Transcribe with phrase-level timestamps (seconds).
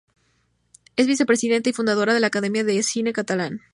[0.95, 3.61] Es vicepresidenta y fundadora de la Academia del Cine Catalán.